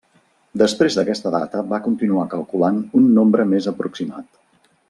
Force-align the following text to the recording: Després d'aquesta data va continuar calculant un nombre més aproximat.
Després 0.61 0.97
d'aquesta 0.99 1.33
data 1.35 1.61
va 1.75 1.81
continuar 1.89 2.25
calculant 2.33 2.83
un 3.01 3.09
nombre 3.19 3.49
més 3.55 3.73
aproximat. 3.75 4.35